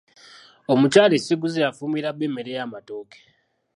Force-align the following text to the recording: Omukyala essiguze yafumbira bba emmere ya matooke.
Omukyala 0.73 1.13
essiguze 1.19 1.57
yafumbira 1.65 2.09
bba 2.13 2.23
emmere 2.27 2.51
ya 2.57 2.65
matooke. 2.71 3.19